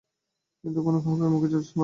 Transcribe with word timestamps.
কিন্তু 0.63 0.79
কোনো 0.81 0.97
খাবারই 1.03 1.31
মুখে 1.33 1.47
রুচল 1.49 1.69
না। 1.69 1.79